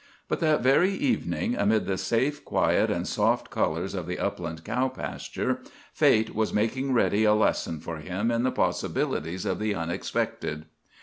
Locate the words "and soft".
2.89-3.51